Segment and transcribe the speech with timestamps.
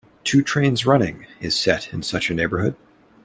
[0.23, 2.75] "Two Trains Running" is set in such a neighborhood.